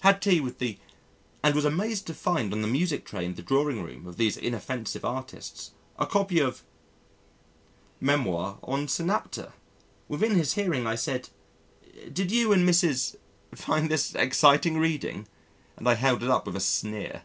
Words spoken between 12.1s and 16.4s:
"Did you and Mrs. find this exciting reading?" And I held it